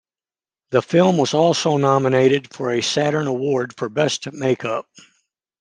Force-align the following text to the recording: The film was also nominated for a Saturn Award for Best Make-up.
The 0.71 0.81
film 0.81 1.19
was 1.19 1.35
also 1.35 1.77
nominated 1.77 2.51
for 2.51 2.71
a 2.71 2.81
Saturn 2.81 3.27
Award 3.27 3.75
for 3.77 3.87
Best 3.87 4.33
Make-up. 4.33 4.87